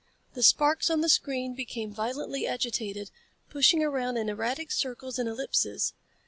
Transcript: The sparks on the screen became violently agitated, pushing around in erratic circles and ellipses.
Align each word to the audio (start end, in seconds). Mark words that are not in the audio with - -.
The 0.33 0.41
sparks 0.41 0.89
on 0.89 1.01
the 1.01 1.09
screen 1.09 1.53
became 1.53 1.93
violently 1.93 2.47
agitated, 2.47 3.11
pushing 3.51 3.83
around 3.83 4.17
in 4.17 4.29
erratic 4.29 4.71
circles 4.71 5.19
and 5.19 5.29
ellipses. 5.29 5.93